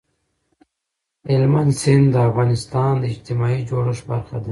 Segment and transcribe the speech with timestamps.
[1.29, 4.49] هلمند سیند د افغانستان د اجتماعي جوړښت برخه ده.